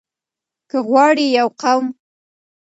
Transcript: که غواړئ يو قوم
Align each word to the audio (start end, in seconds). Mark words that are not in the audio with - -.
که 0.69 0.77
غواړئ 0.87 1.27
يو 1.37 1.47
قوم 1.61 1.85